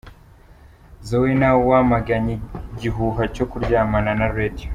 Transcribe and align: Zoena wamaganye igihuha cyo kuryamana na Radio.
Zoena 1.07 1.49
wamaganye 1.69 2.33
igihuha 2.73 3.23
cyo 3.35 3.45
kuryamana 3.51 4.11
na 4.19 4.27
Radio. 4.37 4.67